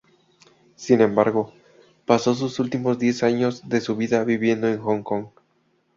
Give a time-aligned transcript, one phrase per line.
[0.77, 1.53] Sin embargo,
[2.07, 5.27] pasó sus últimos diez años de su vida viviendo en Hong Kong.